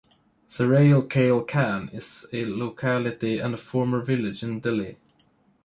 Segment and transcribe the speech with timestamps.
[0.49, 4.97] Sarai Kale Khan is a locality and a former village in Delhi.